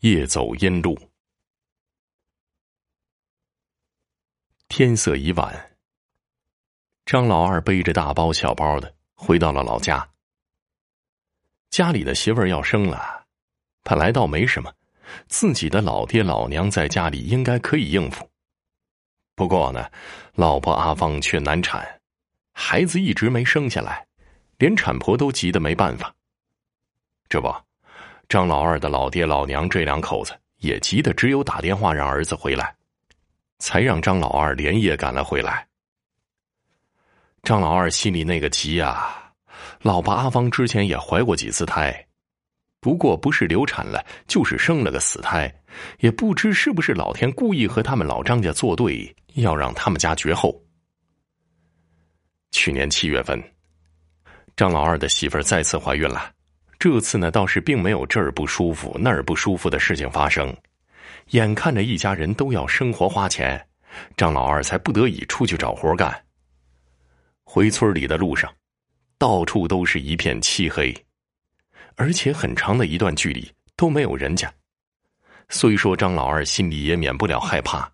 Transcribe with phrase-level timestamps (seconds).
[0.00, 0.96] 夜走阴路。
[4.68, 5.76] 天色已晚，
[7.04, 10.08] 张老二背着大包小包的回到了老家。
[11.70, 13.26] 家里的媳妇儿要生了，
[13.82, 14.72] 本来倒没什么，
[15.26, 18.30] 自己的老爹老娘在家里应该可以应付。
[19.34, 19.90] 不过呢，
[20.34, 22.00] 老婆阿芳却难产，
[22.52, 24.06] 孩子一直没生下来，
[24.58, 26.14] 连产婆都急得没办法。
[27.28, 27.67] 这不。
[28.28, 32.76] 张老二的老爹老娘这两口子也急得只有打电话让儿子回来，
[33.58, 35.66] 才让张老二连夜赶了回来。
[37.42, 39.32] 张老二心里那个急呀！
[39.80, 42.06] 老婆阿芳之前也怀过几次胎，
[42.80, 45.50] 不过不是流产了，就是生了个死胎，
[46.00, 50.54] 也不知是不是老天故意和他们老张家作对，要让他们家绝后。
[52.50, 53.42] 去年七月份，
[54.54, 56.32] 张老二的媳妇儿再次怀孕了。
[56.78, 60.54] 这次呢，倒是并没有这儿不舒服那儿不舒服的事情发生。
[61.30, 63.66] 眼看着一家人都要生活花钱，
[64.16, 66.24] 张老二才不得已出去找活干。
[67.42, 68.52] 回村里的路上，
[69.18, 70.94] 到处都是一片漆黑，
[71.96, 74.52] 而且很长的一段距离都没有人家。
[75.48, 77.90] 虽说张老二心里也免不了害怕，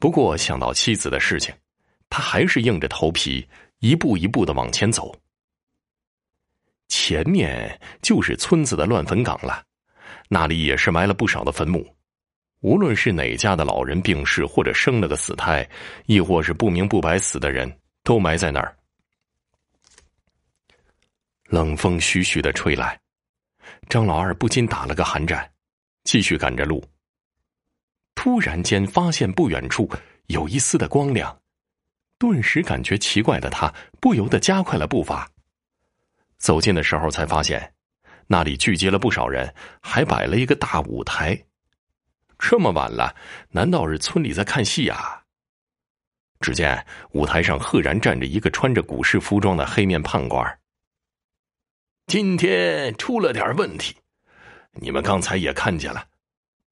[0.00, 1.54] 不过想到妻子的事情，
[2.10, 3.46] 他还是硬着头皮
[3.78, 5.14] 一步一步的往前走。
[6.88, 9.62] 前面就是村子的乱坟岗了，
[10.28, 11.86] 那里也是埋了不少的坟墓。
[12.60, 15.68] 无论是哪家的老人病逝，或者生了个死胎，
[16.06, 17.70] 亦或是不明不白死的人，
[18.02, 18.76] 都埋在那儿。
[21.44, 22.98] 冷风徐徐的吹来，
[23.88, 25.48] 张老二不禁打了个寒战，
[26.02, 26.82] 继续赶着路。
[28.14, 29.88] 突然间发现不远处
[30.26, 31.38] 有一丝的光亮，
[32.18, 35.30] 顿时感觉奇怪的他不由得加快了步伐。
[36.38, 37.74] 走近的时候，才发现
[38.26, 41.44] 那里聚集了不少人，还摆了一个大舞台。
[42.38, 43.14] 这么晚了，
[43.50, 45.22] 难道是村里在看戏啊？
[46.40, 50.58] 只见舞台上赫然站着一个穿着古式服装的黑面判官。
[52.06, 53.96] 今天出了点问题，
[54.74, 56.06] 你们刚才也看见了，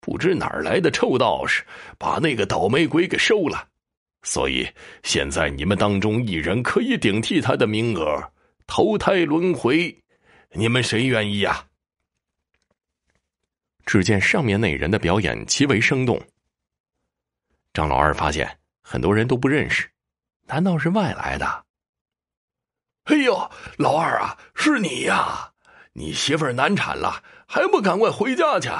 [0.00, 1.64] 不知哪儿来的臭道士
[1.98, 3.68] 把那个倒霉鬼给收了，
[4.22, 4.68] 所以
[5.02, 8.32] 现在你们当中一人可以顶替他的名额。
[8.66, 10.02] 投胎轮回，
[10.52, 11.66] 你们谁愿意呀？
[13.84, 16.20] 只见上面那人的表演极为生动。
[17.74, 19.90] 张老二发现很多人都不认识，
[20.46, 21.64] 难道是外来的？
[23.04, 25.52] 哎呦，老二啊，是你呀！
[25.92, 28.70] 你媳妇儿难产了，还不赶快回家去？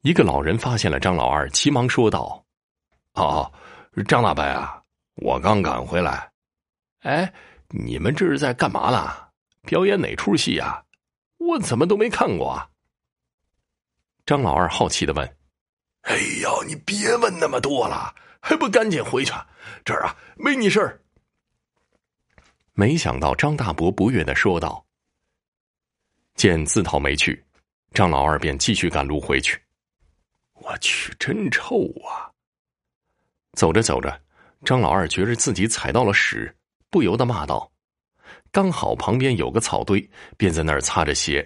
[0.00, 2.44] 一个老人发现了张老二，急忙说道
[3.12, 3.52] ：“哦，
[4.08, 4.82] 张大伯啊，
[5.16, 6.32] 我刚赶回来。
[7.00, 7.30] 哎。”
[7.76, 9.12] 你们这是在干嘛呢？
[9.62, 10.84] 表演哪出戏啊？
[11.38, 12.70] 我怎么都没看过啊！
[14.24, 15.36] 张老二好奇的问
[16.02, 19.32] ：“哎呀，你别问那么多了，还不赶紧回去？
[19.84, 21.00] 这儿啊，没你事儿。”
[22.74, 24.86] 没想到张大伯不悦的说道
[26.36, 27.44] ：“见自讨没趣，
[27.92, 29.60] 张老二便继续赶路回去。
[30.54, 32.30] 我去，真臭啊！”
[33.54, 34.22] 走着走着，
[34.64, 36.54] 张老二觉着自己踩到了屎。
[36.94, 37.72] 不由得骂道
[38.52, 41.44] ：“刚好旁边有个草堆，便在那儿擦着鞋。”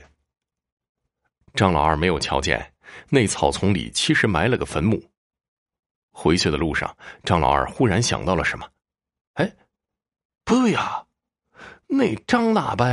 [1.56, 2.74] 张老二没有瞧见，
[3.08, 5.02] 那草丛里其实埋了个坟墓。
[6.10, 6.94] 回去的路上，
[7.24, 8.68] 张老二忽然想到了什么
[9.40, 9.56] ：“哎，
[10.44, 11.06] 不对呀，
[11.86, 12.84] 那张大伯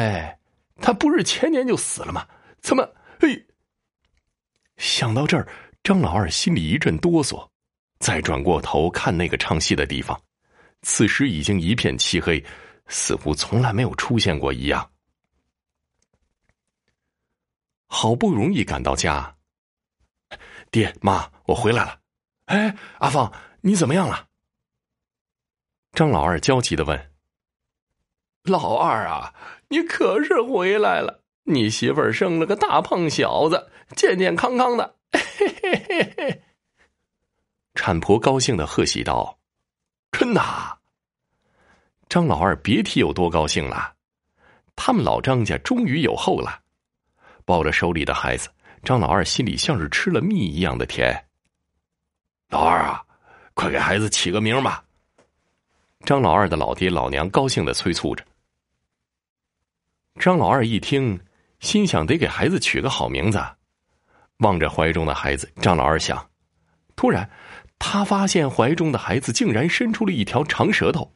[0.77, 2.25] 他不是前年就死了吗？
[2.61, 2.89] 怎么？
[3.19, 3.45] 嘿！”
[4.79, 5.45] 想到这儿，
[5.83, 7.49] 张老二心里一阵哆嗦，
[7.99, 10.17] 再转过头看那个唱戏的地方。
[10.87, 12.45] 此时已经一片漆黑，
[12.87, 14.91] 似乎从来没有出现过一样。
[17.87, 19.35] 好不容易赶到家，
[20.69, 21.99] 爹妈，我回来了。
[22.45, 24.27] 哎，阿芳，你怎么样了？
[25.93, 27.11] 张老二焦急的问。
[28.43, 29.33] 老二啊，
[29.69, 34.95] 你可是回来了，你媳妇儿生了个大胖小子，健健康康的。
[35.11, 36.43] 嘿嘿嘿嘿。
[37.73, 39.39] 产婆高兴的贺喜道。
[40.11, 40.74] 真的，
[42.15, 43.93] 张老二别提有多高兴了。
[44.73, 46.61] 他们老张家终于有后了，
[47.43, 48.47] 抱着手里的孩子，
[48.83, 51.25] 张老二心里像是吃了蜜一样的甜。
[52.47, 53.03] 老二啊，
[53.53, 54.81] 快给孩子起个名吧！
[56.05, 58.23] 张老二的老爹老娘高兴的催促着。
[60.17, 61.19] 张老二一听，
[61.59, 63.43] 心想得给孩子取个好名字。
[64.37, 66.25] 望着怀中的孩子，张老二想，
[66.95, 67.29] 突然。
[67.77, 71.11] 他发现怀中的孩子竟然伸出了一条长舌头，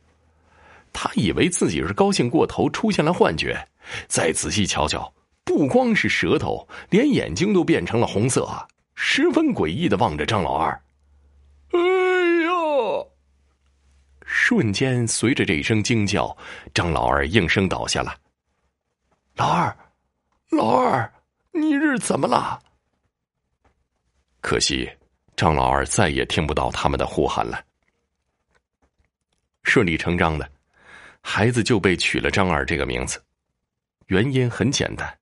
[0.91, 3.67] 他以为自己是高兴过头出现了幻觉，
[4.07, 5.13] 再仔细瞧瞧，
[5.43, 8.47] 不光是舌头，连眼睛都变成了红色，
[8.95, 10.71] 十分诡异的望着张老二。
[11.71, 11.79] 哎
[12.43, 13.11] 呦！
[14.25, 16.35] 瞬间，随着这一声惊叫，
[16.73, 18.15] 张老二应声倒下了。
[19.35, 19.75] 老二，
[20.49, 21.11] 老二，
[21.51, 22.59] 你是怎么了？
[24.41, 24.89] 可惜，
[25.35, 27.63] 张老二再也听不到他们的呼喊了。
[29.63, 30.49] 顺理成章的，
[31.21, 33.21] 孩子就被取了张二这个名字。
[34.07, 35.17] 原因很简单，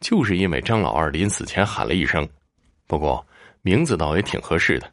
[0.00, 2.28] 就是因为张老二临死前喊了一声。
[2.86, 3.26] 不过，
[3.62, 4.92] 名字倒也挺合适的。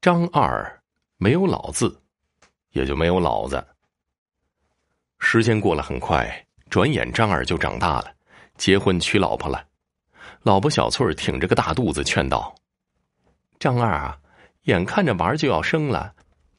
[0.00, 0.82] 张二
[1.16, 1.98] 没有老字，
[2.72, 3.64] 也就没有老子。
[5.18, 8.12] 时间过了很快，转眼张二就长大了，
[8.56, 9.64] 结婚娶老婆了。
[10.42, 12.54] 老婆小翠儿挺着个大肚子劝道
[13.58, 14.18] ：“张二啊，
[14.62, 16.12] 眼看着娃儿就要生了。”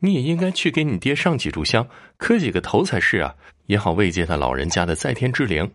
[0.06, 3.34] 你也应该去给你爹上几炷香，磕几个头才是啊，
[3.68, 5.74] 也好慰藉他老人家的在天之灵。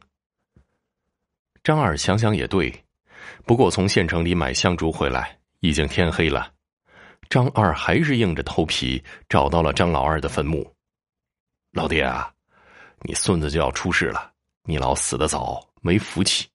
[1.65, 2.85] 张二想想也对，
[3.47, 6.53] 不过从县城里买香烛回来，已经天黑了。
[7.31, 10.71] 张二还是硬着头皮找到了张老二的坟墓。
[11.73, 12.31] 老爹啊，
[13.01, 14.31] 你孙子就要出世了，
[14.65, 16.47] 你老死的早，没福气。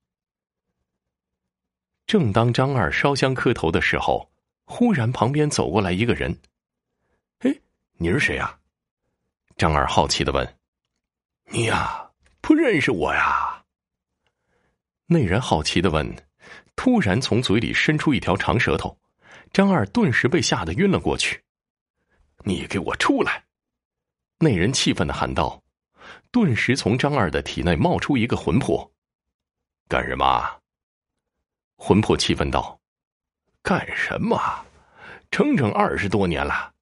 [2.05, 4.29] 正当张二烧香磕头的时候，
[4.65, 6.37] 忽然旁边走过来一个人。
[7.97, 8.59] 你是谁呀？
[9.55, 10.57] 张二好奇的问。
[11.45, 12.09] 你呀，
[12.41, 13.63] 不认识我呀？
[15.05, 16.13] 那人好奇的问，
[16.75, 18.97] 突然从嘴里伸出一条长舌头，
[19.51, 21.41] 张二顿时被吓得晕了过去。
[22.39, 23.45] 你给我出来！
[24.39, 25.61] 那人气愤的喊道。
[26.31, 28.91] 顿时从张二的体内冒出一个魂魄。
[29.87, 30.59] 干什么？
[31.77, 32.81] 魂魄气愤道。
[33.61, 34.65] 干什么？
[35.29, 36.72] 整整二十多年了。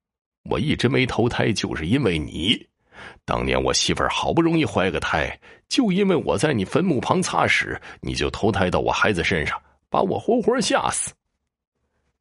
[0.44, 2.66] 我一直没投胎，就是因为你。
[3.24, 11.12] 当年我媳妇儿好不容易怀个胎，就因为我在你坟墓旁擦屎，你就投胎到我孩子身上，把我活活吓死。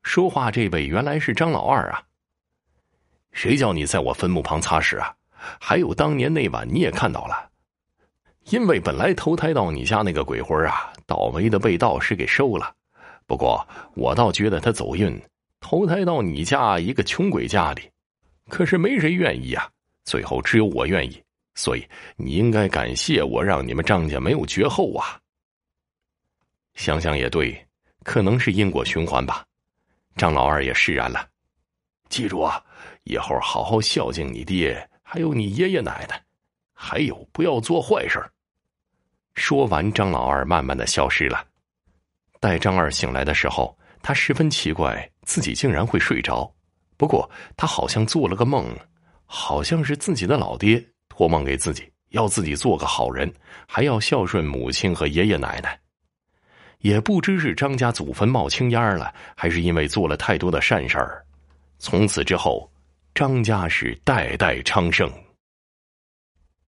[0.03, 2.01] 说话这位原来是张老二啊。
[3.31, 5.13] 谁叫你在我坟墓旁擦屎啊？
[5.59, 7.49] 还有当年那晚你也看到了，
[8.45, 12.75] 因为本来投胎到你家那个鬼魂啊，倒霉的被道士给收了。
[13.27, 15.21] 不过我倒觉得他走运，
[15.59, 17.90] 投胎到你家一个穷鬼家里。
[18.51, 19.71] 可是没谁愿意啊，
[20.03, 21.23] 最后只有我愿意，
[21.55, 21.87] 所以
[22.17, 25.17] 你应该感谢我，让你们张家没有绝后啊。
[26.73, 27.65] 想想也对，
[28.03, 29.45] 可能是因果循环吧。
[30.17, 31.25] 张老二也释然了，
[32.09, 32.61] 记住啊，
[33.05, 36.21] 以后好好孝敬你爹，还有你爷爷奶奶，
[36.73, 38.21] 还有不要做坏事
[39.33, 41.47] 说完，张老二慢慢的消失了。
[42.41, 46.53] 待张二醒来的时候，他十分奇怪，自己竟然会睡着。
[47.01, 47.27] 不过，
[47.57, 48.63] 他好像做了个梦，
[49.25, 53.33] 好像是自己的老爹托梦给自己，要自己做个好人，
[53.65, 55.79] 还要孝顺母亲和爷爷奶奶。
[56.81, 61.25] 也不知是张家祖坟冒青烟了，还是因为做了太多的善事儿。
[61.79, 62.71] 从此之后，
[63.15, 65.11] 张家是代代昌盛。